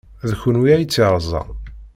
[0.29, 1.49] D kenwi ay tt-yerẓan?